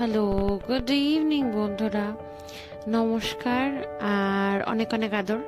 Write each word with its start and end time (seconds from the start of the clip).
Hello 0.00 0.24
good 0.68 0.90
evening 1.12 1.42
বন্ধুরা। 1.56 2.06
নমস্কার 2.96 3.66
আর 4.14 4.56
অনেক 4.72 4.88
অনেক 4.96 5.12
আদর। 5.20 5.40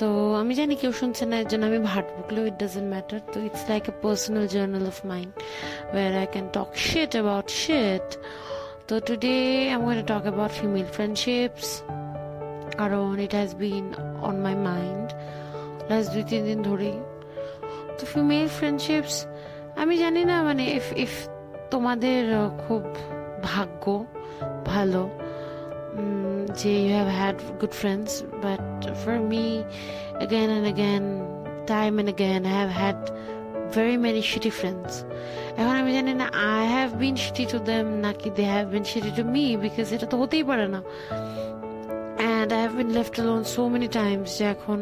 তো 0.00 0.08
আমি 0.40 0.52
জানি 0.58 0.74
কেউ 0.80 0.92
শুনছে 1.00 1.22
না 1.30 1.36
এর 1.42 1.46
জন্য 1.50 1.64
আমি 1.70 1.80
ভাট 1.90 2.06
বকলেও 2.16 2.44
ইট 2.50 2.56
ডাজেন্ট 2.62 2.88
ম্যাটার 2.94 3.20
তো 3.32 3.36
it's 3.48 3.62
like 3.70 3.84
a 3.90 3.94
personal 4.04 4.44
journal 4.54 4.84
of 4.92 4.98
mind 5.12 5.32
where 5.92 6.10
I 6.22 6.26
can 6.34 6.46
talk 6.56 6.70
shit 6.86 7.10
about 7.16 7.46
shit 7.62 8.06
তো 8.88 8.94
today 9.06 9.36
I 9.74 9.78
going 9.84 9.96
to 10.00 10.06
talk 10.12 10.22
about 10.28 10.52
female 10.60 10.86
friendships 10.96 11.66
কারণ 12.80 13.12
it 13.26 13.32
has 13.38 13.50
been 13.64 13.84
on 14.28 14.36
my 14.46 14.54
mind 14.70 15.06
last 15.90 16.08
দুই, 16.14 16.24
তিন 16.30 16.42
দিন 16.48 16.58
ধরেই। 16.68 16.98
তো 17.98 18.02
female 18.12 18.46
friendships 18.58 19.14
আমি 19.82 19.94
জানি 20.02 20.22
না 20.30 20.36
মানে 20.48 20.64
ইফ 20.78 20.86
ইফ 21.04 21.12
তোমাদের 21.72 22.22
খুব 22.64 22.84
ভাগ্য 23.48 23.84
ভালো 24.70 25.02
উম, 25.98 26.40
যে 26.60 26.72
you 26.84 26.92
have 26.98 27.08
had 27.20 27.36
good 27.60 27.74
friends 27.80 28.12
but 28.44 28.66
for 29.02 29.16
me 29.30 29.44
again 30.24 30.48
and 30.56 30.66
again 30.74 31.04
time 31.74 31.94
and 32.00 32.08
again 32.16 32.40
I 32.52 32.54
have 32.60 32.72
had 32.82 32.98
very 33.76 33.96
many 34.06 34.22
shitty 34.30 34.52
friends. 34.60 34.92
এখন 35.60 35.74
আমি 35.80 35.90
জানি 35.96 36.12
না 36.22 36.26
I 36.54 36.64
have 36.74 36.88
been 37.02 37.14
shitty 37.24 37.44
to 37.52 37.58
them 37.70 37.86
নাকি 38.06 38.28
they 38.38 38.44
have 38.54 38.66
been 38.74 38.84
shitty 38.90 39.10
to 39.18 39.22
me 39.34 39.44
because 39.64 39.86
এটা 39.96 40.06
তো 40.12 40.16
হতেই 40.20 40.44
পারে 40.50 40.66
না। 40.74 40.80
And 42.20 42.48
I 42.54 42.60
have 42.64 42.72
been 42.80 42.90
left 42.96 43.14
alone 43.18 43.42
so 43.54 43.60
many 43.72 43.88
times 43.98 44.30
যে 44.38 44.44
এখন 44.54 44.78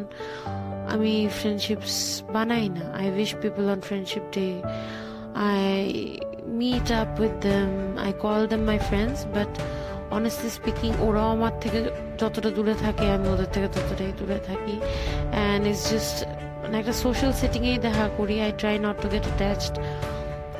আমি 0.94 1.12
ফ্রেন্ডশিপস 1.38 1.94
বানাই 2.34 2.64
না। 2.76 2.84
I 2.98 3.06
wish 3.16 3.32
people 3.42 3.64
on 3.74 3.80
friendship 3.88 4.24
day 4.36 4.46
I 5.48 5.62
meet 6.60 6.88
up 7.00 7.12
with 7.20 7.36
them 7.46 7.70
I 8.06 8.12
call 8.24 8.40
them 8.52 8.62
my 8.70 8.78
friends 8.88 9.18
but 9.34 9.52
honestly 10.16 10.50
speaking 10.58 10.90
ওরাও 11.06 11.28
আমার 11.36 11.54
থেকে 11.62 11.78
যতটা 12.20 12.50
দূরে 12.56 12.74
থাকে, 12.84 13.04
আমি 13.16 13.26
ওদের 13.34 13.50
থেকে 13.54 13.68
ততটাই 13.74 14.12
দূরে 14.20 14.38
থাকি। 14.48 14.76
অ্যান্ড 15.34 15.62
ইটস 15.70 15.84
জাস্ট 15.92 16.16
মানে 16.62 16.76
একটা 16.80 16.94
সোশ্যাল 17.04 17.32
সেটিংয়েই 17.40 17.78
দেখা 17.86 18.06
করি। 18.18 18.36
I 18.46 18.52
try 18.60 18.76
not 18.86 18.96
to 19.02 19.08
get 19.14 19.24
attached 19.28 19.74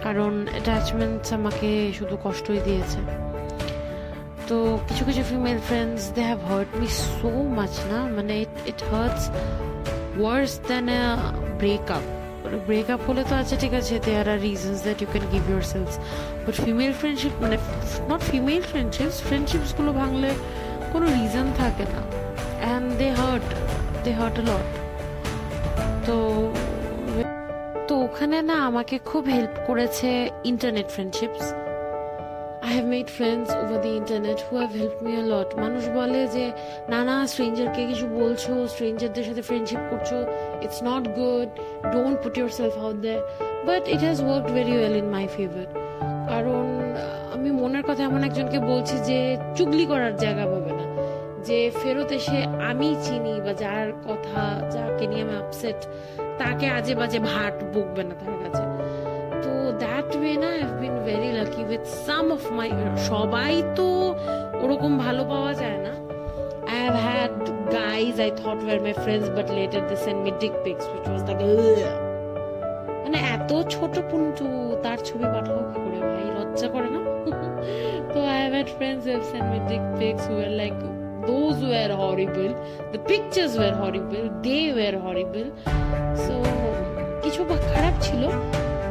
কারণ 0.05 0.33
অ্যাটাচমেন্টস 0.55 1.29
আমাকে 1.39 1.69
শুধু 1.99 2.15
কষ্টই 2.25 2.61
দিয়েছে। 2.69 3.01
তো 4.49 4.57
কিছু 4.89 5.03
কিছু 5.09 5.23
female 5.31 5.59
friends 5.69 6.03
they 6.17 6.23
have 6.31 6.41
hurt 6.51 6.71
me 6.81 6.87
so 6.87 7.31
much 7.59 7.75
না? 7.91 7.99
মানে 8.17 8.33
it 8.45 8.55
it 8.71 8.81
hurts 8.91 9.25
worse 10.21 10.53
than 10.69 10.87
a 10.89 11.03
breakup 11.61 12.05
breakup 12.59 13.01
হলে 13.09 13.25
তো 13.25 13.35
আছে 13.37 13.57
ঠিক 13.57 13.75
আছে 13.75 13.99
there 13.99 14.29
are 14.29 14.41
reasons 14.41 14.83
that 14.83 15.03
you 15.03 15.09
can 15.13 15.25
give 15.33 15.51
yourselves 15.63 15.99
but 16.47 16.55
female 16.55 16.93
friendship 16.93 17.33
মানে 17.41 17.57
নট 18.09 18.21
ফিমেল 18.21 18.63
ফ্রেন্ডশিপস 18.63 19.23
ফ্রেন্ডশিপসগুলো 19.23 19.93
ভাঙলে 19.93 20.31
কোনো 20.93 21.07
রিজন 21.07 21.47
থাকে 21.53 21.85
না। 21.85 22.01
And 22.63 22.99
they 22.99 23.09
hurt 23.11 23.47
they 24.05 24.13
hurt 24.13 24.39
a 24.39 24.43
lot 24.43 24.69
তো 26.07 26.17
তো 27.89 27.95
ওখানে 28.05 28.43
না 28.43 28.55
আমাকে 28.55 28.99
খুব 28.99 29.25
হেল্প 29.27 29.55
করেছে 29.67 30.31
internet 30.45 30.89
friendships 30.89 31.45
I 32.67 32.73
have 32.77 32.87
made 32.97 33.09
friends 33.19 33.49
over 33.63 33.79
the 33.87 33.93
internet 34.01 34.39
who 34.47 34.53
have 34.63 34.73
help 34.81 34.97
me 35.07 35.13
lot 35.33 35.49
মানুষ 35.65 35.85
বলে 35.99 36.21
যে 36.35 36.45
না 36.93 37.01
না 37.09 37.17
স্ট্রেঞ্জারকে 37.33 37.83
কিছু 37.91 38.07
বলছো, 38.21 38.53
স্ট্রেঞ্জারদের 38.73 39.25
সাথে 39.29 39.43
ফ্রেন্ডশিপ 39.49 39.83
করছ 39.91 40.11
it's 40.65 40.81
not 40.91 41.05
good 41.19 41.49
don't 41.95 42.17
put 42.23 42.35
yourself 42.59 42.75
out 42.85 42.97
there 43.07 43.21
but 43.69 43.83
it 43.95 44.01
has 44.07 44.19
work 44.27 44.45
very 44.57 44.75
well 44.79 44.95
in 45.03 45.09
my 45.17 45.27
favour 45.37 45.67
কারণ 46.31 46.67
আমি 47.35 47.49
মনের 47.61 47.85
কথা 47.89 48.03
এমন 48.09 48.21
একজনকে 48.29 48.59
বলছি 48.71 48.97
যে, 49.09 49.19
চুগলি 49.57 49.85
করার 49.93 50.15
জায়গা 50.25 50.45
পাবে 50.53 50.73
না। 50.79 50.85
যে 51.47 51.59
ফেরত 51.81 52.11
এসে 52.19 52.39
আমি 52.71 52.89
চিনি 53.05 53.35
বা 53.45 53.53
যার 53.63 53.89
কথা, 54.09 54.43
যাকে 54.75 55.05
নিয়ে 55.11 55.23
আমি 55.27 55.35
আপসেট 55.43 55.81
তাকে 56.41 56.67
আজে 56.79 56.95
বাজে 57.01 57.19
ভাট 57.31 57.55
বকবে 57.75 58.03
না 58.09 58.15
তার 58.21 58.37
কাছে। 58.43 58.65
তো 59.43 59.51
দ্যাট 59.83 60.11
ওয়ে 60.19 60.35
না 60.45 60.51
very 61.07 61.31
lucky 61.39 61.61
with 61.71 61.85
some 62.07 62.27
of 62.37 62.43
my 62.59 62.71
সবাই 63.11 63.55
তো 63.79 63.89
ওরকম 64.63 64.93
ভালো 65.05 65.23
পাওয়া 65.33 65.53
যায় 65.63 65.81
না 65.87 65.93
I 66.75 66.79
have 66.87 66.99
had 67.11 67.33
guys 67.79 68.17
I 68.29 68.31
thought 68.41 68.61
were 68.67 68.81
my 68.89 68.95
friends, 69.03 69.27
but 69.37 69.47
later 69.59 69.81
they 69.89 69.99
sent 70.07 70.19
me 70.25 70.31
dick 70.43 70.55
pics, 70.65 70.85
which 70.93 71.07
was 71.13 71.23
like, 71.29 71.43
মানে 73.05 73.19
এত 73.37 73.51
ছোট 73.75 73.95
পুঞ্চু 74.11 74.47
তার 74.85 74.99
ছবি 75.09 75.27
পাঠাও 75.35 75.61
কি 75.71 75.79
করে 75.85 75.99
ভাই 76.15 76.27
লজ্জা 76.37 76.69
করে 76.75 76.89
না 76.95 77.01
তো 78.13 78.19
I 78.35 78.37
have 78.45 78.55
had 78.59 78.69
friends 78.79 79.03
who 79.05 79.11
have 79.17 79.27
sent 79.33 79.47
me 79.53 79.59
dick 79.71 79.85
pics 79.99 80.23
who 80.29 80.35
were 80.41 80.55
like, 80.63 80.81
those 81.29 81.59
were 81.71 81.93
horrible. 82.03 82.53
The 82.93 83.01
pictures 83.11 83.53
were 83.61 83.75
horrible. 83.83 84.25
They 84.47 84.65
were 84.79 84.97
horrible. 85.05 85.49
So 86.25 86.35
কিছু 87.23 87.41
খারাপ 87.71 87.95
ছিল 88.07 88.23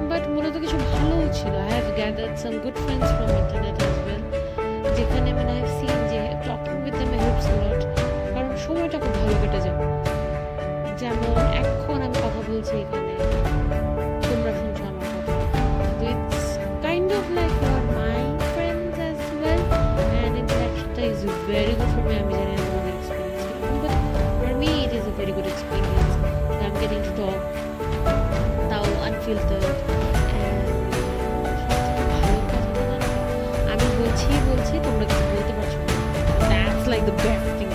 বাট 0.10 0.24
মূলত 0.34 0.56
কিছু 0.64 0.78
ভালোও 0.92 1.21
ছিল। 1.38 1.54
I 1.66 1.70
have 1.74 1.88
gathered 2.00 2.36
some 2.44 2.54
good 2.64 2.76
friends 2.84 3.10
from 3.16 3.30
internet 3.42 3.78
as 3.82 3.96
well 4.06 4.22
যেখানে 4.98 5.30
মানে 5.38 5.52
I 5.60 5.66
seen 5.78 5.98
যে 6.12 6.22
talking 6.46 6.76
with 6.84 6.96
them 7.00 7.12
helps 7.24 7.48
lot 7.60 7.82
কারণ 8.34 8.54
সময়টা 8.66 8.98
খুব 9.04 9.14
ভালো 9.20 9.36
কেটে 9.42 9.60
যায়। 9.66 9.78
যেমন 11.02 11.36
এখন 11.62 11.98
আমি 12.06 12.18
কথা 12.24 12.42
বলছি 12.50 12.74
এখানে, 12.84 13.14
তোমরা 14.30 14.52
শুনছো 14.60 14.84
আমার 14.92 15.08
কথা। 15.16 15.34
তো 16.00 16.04
it's 16.12 16.46
kind 16.86 17.10
of 17.20 17.26
like 17.38 17.54
your 17.64 17.84
my 18.00 18.20
friends 18.54 18.96
as 19.02 19.20
well 19.40 19.62
and 20.14 20.34
ইন্টারাকশনটা 20.42 21.02
is 21.12 21.20
very 21.50 21.74
good 21.80 21.90
for 21.94 22.04
me 22.08 22.14
আমি 22.22 22.34
জানি 22.40 22.54
না 22.60 22.90
experience 22.96 23.46
but 23.84 23.96
for 24.40 24.52
me 24.62 24.70
it 24.84 24.92
is 24.98 25.06
a 25.12 25.14
very 25.20 25.34
good 25.38 25.48
experience 25.54 26.12
I 26.62 26.66
am 26.70 26.74
getting 26.82 27.00
to 27.08 27.12
talk 27.20 27.40
তাও 28.72 28.86
আনফিল্টার্ড 29.10 29.66
আমি 34.32 34.42
বলছি? 34.50 34.74
তোমরা 34.86 35.06
কিছু 35.10 35.26
বলতে 35.32 35.54
পারছ 35.58 35.74
that's 36.50 36.84
like 36.92 37.02
the 37.08 37.14
best 37.24 37.50
thing 37.58 37.70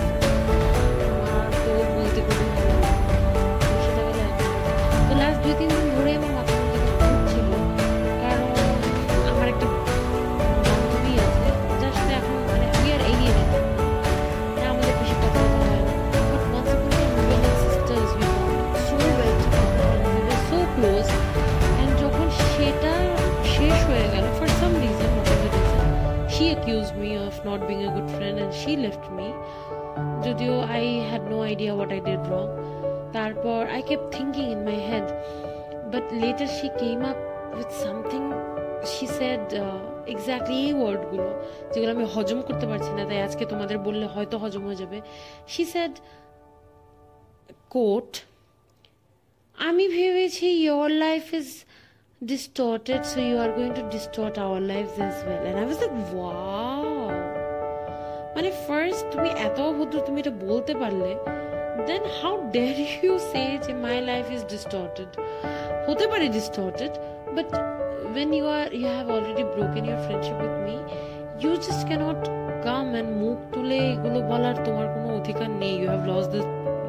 তো 1.56 1.70
বলতে 1.94 2.20
খুবই 2.26 2.46
তো 5.08 5.12
লাস্ট 5.20 5.38
দুই, 5.44 5.54
তিন 5.60 5.70
দিন 5.74 5.85
accused 26.76 26.96
me 26.96 27.16
of 27.16 27.44
not 27.44 27.66
being 27.66 27.84
a 27.84 27.92
good 27.92 28.10
friend 28.16 28.38
and 28.38 28.52
she 28.52 28.72
left 28.84 29.04
me 29.18 29.28
যদিও 30.24 30.54
I 30.80 30.84
had 31.10 31.22
no 31.34 31.38
idea 31.52 31.72
what 31.80 31.90
I 31.98 32.00
did 32.08 32.22
wrong 32.28 32.50
তারপর 33.16 33.60
I 33.78 33.80
kept 33.90 34.06
thinking 34.16 34.48
in 34.56 34.60
my 34.70 34.78
head 34.88 35.06
but 35.92 36.04
later 36.24 36.46
she 36.58 36.68
came 36.82 37.02
up 37.10 37.20
with 37.58 37.70
something 37.84 38.24
she 38.92 39.06
said 39.18 39.42
uh, 39.64 39.78
exactly 40.14 40.56
এই 40.68 40.74
ওয়ার্ডগুলো 40.80 41.30
যেগুলো 41.72 41.90
আমি 41.96 42.06
হজম 42.14 42.38
করতে 42.48 42.66
পারছি 42.70 42.90
না 42.98 43.02
তাই 43.10 43.20
আজকে 43.26 43.44
তোমাদের 43.52 43.76
বললে 43.86 44.06
হয়তো 44.14 44.36
হজম 44.42 44.62
হয়ে 44.68 44.78
যাবে 44.82 44.98
she 45.52 45.62
said 45.74 45.92
কোট 47.74 48.10
আমি 49.58 49.84
ভেবেছি 49.96 50.46
your 50.68 50.86
life 51.06 51.28
is 51.40 51.48
distorted 52.22 53.04
so 53.04 53.20
you 53.20 53.36
are 53.36 53.52
going 53.52 53.74
to 53.74 53.82
distort 53.90 54.38
our 54.38 54.58
lives 54.58 54.92
as 54.92 55.22
well 55.26 55.44
and 55.44 55.58
I 55.58 55.64
was 55.64 55.78
like 55.78 55.96
wow 56.14 56.84
মানে 58.34 58.50
ফার্স্ট 58.66 59.04
তুমি 59.12 59.28
এত 59.46 59.58
অভদ্র 59.70 59.96
তুমি 60.06 60.18
এটা 60.22 60.32
বলতে 60.46 60.72
পারলে 60.82 61.10
then 61.88 62.02
how 62.20 62.34
dare 62.54 62.76
you 63.04 63.14
say 63.30 63.42
যে 63.64 63.72
মাই 63.84 63.96
লাইফ 64.10 64.24
ইজ 64.36 64.42
ডিস্টর্টেড 64.52 65.10
হতে 65.86 66.04
পারে 66.12 66.26
distorted 66.36 66.92
but 67.36 67.48
when 68.14 68.28
you 68.38 68.46
are 68.56 68.68
you 68.80 68.88
have 68.96 69.08
already 69.16 69.44
broken 69.56 69.82
your 69.90 70.00
friendship 70.06 70.38
with 70.44 70.56
me 70.66 70.76
you 71.42 71.50
just 71.66 71.82
cannot 71.90 72.20
come 72.66 72.88
and 73.00 73.08
মুখ 73.22 73.38
তুলে 73.52 73.78
এগুলো 73.92 74.18
বলার 74.30 74.56
তোমার 74.66 74.86
কোনো 74.94 75.08
অধিকার 75.20 75.50
নেই 75.62 75.74
you 75.82 75.88
have 75.94 76.04
lost 76.12 76.28
this 76.34 76.46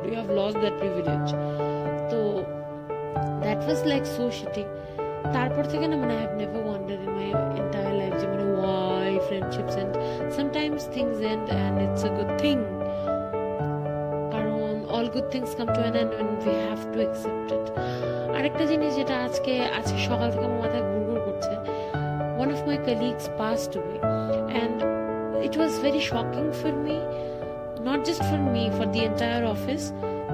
you 0.09 0.15
have 0.21 0.31
lost 0.39 0.57
that 0.63 0.75
privilege 0.81 1.29
তো 2.11 2.19
that 3.43 3.59
was 3.67 3.79
like 3.91 4.05
so 4.17 4.25
shitty 4.39 4.65
তারপর 5.35 5.63
থেকে 5.71 5.85
না 5.91 5.95
মানে 6.01 6.13
I 6.13 6.21
have 6.23 6.33
never 6.41 6.61
wonder 6.67 6.97
in 7.05 7.11
my 7.17 7.29
entire 7.61 7.93
life 8.01 8.13
যে 8.21 8.25
মানে 8.33 8.45
why 8.57 9.11
friendships 9.27 9.75
end 9.81 9.93
sometimes 10.37 10.83
things 10.95 11.17
end 11.31 11.45
and 11.51 11.75
it's 11.85 12.03
a 12.09 12.11
good 12.17 12.31
thing 12.43 12.57
কারণ 14.33 14.71
all 14.97 15.07
good 15.15 15.27
things 15.33 15.49
come 15.59 15.67
to 15.75 15.79
an 15.85 15.95
end 16.01 16.11
when 16.15 16.27
we 16.47 16.55
have 16.65 16.79
to 16.93 16.97
accept 17.03 17.47
it 17.57 17.67
আরেকটা 18.37 18.63
জিনিস 18.71 18.91
যেটা 18.99 19.15
আজকে 19.27 19.53
আজকে 19.79 19.99
সকাল 20.09 20.27
থেকে 20.33 20.45
আমার 20.49 20.59
মাথায় 20.63 20.83
ঘুরঘুর 20.91 21.19
করছে, 21.27 21.53
one 22.43 22.51
of 22.55 22.61
my 22.69 22.77
colleagues 22.87 23.25
passed 23.39 23.73
away 23.79 23.99
and 24.61 24.77
it 25.47 25.53
was 25.61 25.71
very 25.85 26.01
shocking 26.09 26.49
for 26.61 26.73
me, 26.85 26.97
not 27.87 27.99
just 28.07 28.21
for 28.29 28.39
me, 28.53 28.63
for 28.77 28.85
the 28.93 29.01
entire 29.09 29.45
office, 29.55 29.85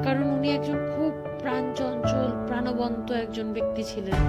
কারণ 0.06 0.26
উনি 0.36 0.48
একজন 0.58 0.78
খুব 0.94 1.03
প্রাণচঞ্চল, 1.44 2.28
প্রাণবন্ত 2.48 3.08
একজন 3.24 3.48
ব্যক্তি 3.56 3.82
ছিলেন। 3.92 4.20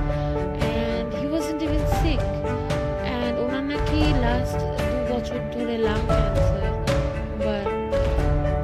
And 0.71 1.09
he 1.19 1.27
in 1.51 1.59
even 1.67 1.83
sick. 2.01 2.23
And 3.07 3.35
ওনার 3.45 3.65
নাকি 3.71 4.01
লাস্ট 4.25 4.61
দু 4.91 4.97
বছর 5.13 5.41
ধরে 5.53 5.77
লাং 5.87 6.01
ক্যান্সার 6.15 6.67
বাট 7.45 7.69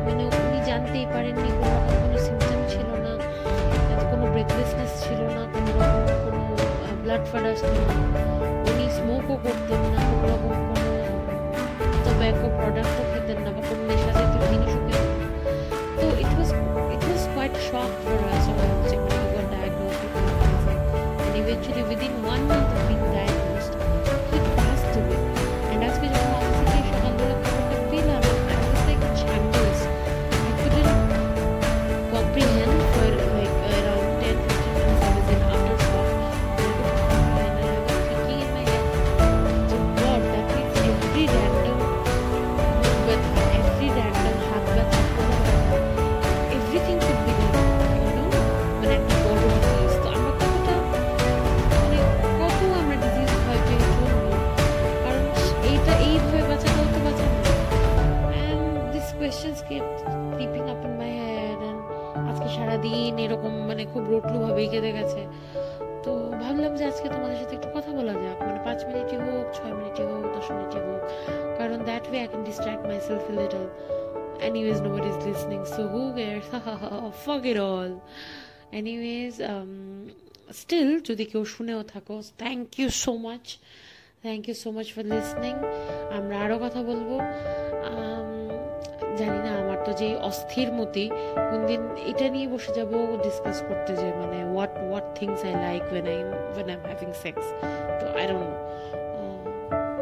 মানে 0.04 0.22
উনি 0.44 0.58
জানতেই 0.68 1.06
পারেননি 1.14 1.50
কোনো 1.58 1.76
রকম 1.76 1.96
কোনো 2.02 2.16
সিমটম 2.24 2.60
ছিল 2.72 2.88
না 3.04 3.12
কোনো 4.10 4.24
ব্রেথলেসনেস 4.32 4.92
ছিল 5.04 5.20
না, 5.36 5.42
কোনো 5.54 5.70
রকম 5.78 6.02
কোনো 6.24 6.42
ব্লাড 7.02 7.22
ফাড 7.30 7.44
আসতো 7.50 7.72
না। 7.88 7.94
উনি 8.70 8.86
স্মোকও 8.96 9.34
করতেন 9.44 9.82
না, 9.92 10.00
কোনো 10.10 10.26
রকম 10.32 10.52
কোনো 10.68 10.88
টোব্যাকো 12.04 12.48
কেটে 64.80 64.92
গেছে। 64.98 65.20
তো 66.04 66.10
ভাবলাম 66.42 66.72
যে 66.78 66.84
আজকে 66.90 67.08
তোমাদের 67.14 67.38
সাথে 67.40 67.54
একটু 67.58 67.68
কথা 67.76 67.90
বলা 67.98 68.14
যাক। 68.22 68.38
মানে 68.46 68.60
পাঁচ 68.66 68.80
মিনিটই 68.88 69.16
হোক, 69.24 69.46
ছয় 69.56 69.72
মিনিটই 69.78 70.04
হোক, 70.10 70.24
দশ 70.36 70.46
মিনিটই 70.56 70.82
হোক। 70.86 71.02
কারণ 71.58 71.78
that 71.88 72.04
way 72.08 72.18
I 72.20 72.28
can 72.32 72.42
distract 72.48 72.82
myself 73.08 73.24
little 73.40 73.64
anyways 74.50 74.80
nobody's 74.80 75.18
listening, 75.28 75.62
so 75.74 75.80
who 75.92 76.02
cares? 76.18 76.46
Fuck 77.24 77.44
it 77.52 77.58
all 77.68 77.90
anyways 78.80 79.34
um 79.52 79.72
still, 80.62 80.90
যদি 81.08 81.24
কেউ 81.24 81.42
শুনেও 81.54 81.80
থাকো 81.92 82.16
thank 82.42 82.66
you 82.80 82.88
so 83.04 83.12
much 83.26 83.44
thank 84.24 84.42
you 84.48 84.54
so 84.62 84.68
much 84.76 84.86
for 84.94 85.04
listening 85.12 85.54
আমরা 86.18 86.36
আরও 86.44 86.56
কথা 86.64 86.80
বলব। 86.90 87.10
জানি 89.20 89.38
না, 89.46 89.52
আমার 89.62 89.78
তো 89.86 89.92
যে 90.00 90.08
অস্থির 90.30 90.68
মতি 90.72 91.04
কোন 91.50 91.60
দিন 91.70 91.80
এটা 92.10 92.26
নিয়ে 92.34 92.48
বসে 92.54 92.70
যাব 92.78 92.90
ডিসকাস 93.26 93.58
করতে 93.68 93.92
যে 94.00 94.08
মানে 94.20 94.38
what 94.50 94.72
what 94.82 95.06
things 95.18 95.40
I 95.48 95.54
like 95.66 95.82
when 95.92 96.06
I 96.12 96.18
when 96.54 96.66
I 96.70 96.76
am 96.76 96.82
having 96.88 97.10
sex 97.24 97.44
তো 98.00 98.04
আই 98.18 98.24
ডোন্ট 98.30 98.50
নো 98.50 98.58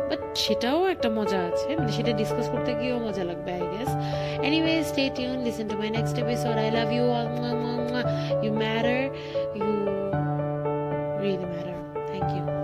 বাট 0.08 0.20
সেটাও 0.44 0.80
একটা 0.94 1.08
মজা 1.18 1.40
আছে 1.50 1.68
মানে 1.78 1.92
সেটা 1.92 2.12
ডিসকাস 2.12 2.46
করতে 2.54 2.70
গিয়েও 2.80 2.98
মজা 3.06 3.22
লাগবে 3.24 3.50
I 3.52 3.64
guess 3.74 3.90
anyway 4.46 4.74
stay 4.90 5.04
tune 5.16 5.38
listen 5.46 5.66
to 5.70 5.74
my 5.82 5.90
next 5.96 6.16
episode 6.24 6.56
I 6.64 6.70
love 6.78 6.88
you 6.96 7.04
you 8.44 8.50
matter 8.62 9.00
you 9.58 9.70
really 11.22 11.46
matter 11.52 11.76
thank 12.08 12.30
you 12.36 12.57